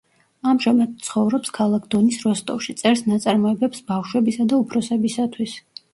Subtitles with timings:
[0.51, 5.55] ამჟამად ცხოვრობს ქალაქ დონის როსტოვში, წერს ნაწარმოებებს ბავშვებისა და უფროსებისათვის.